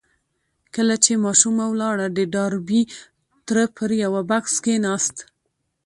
کله 0.75 0.95
چې 1.03 1.21
ماشومه 1.25 1.65
ولاړه 1.69 2.07
د 2.11 2.19
ډاربي 2.33 2.81
تره 3.47 3.63
پر 3.77 3.89
يوه 4.03 4.21
بکس 4.29 4.53
کېناست. 4.63 5.15